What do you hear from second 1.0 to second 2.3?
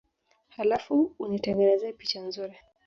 unitengenezee picha